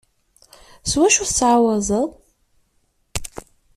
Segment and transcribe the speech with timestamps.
[0.89, 2.09] S wacu tettɛawazeḍ?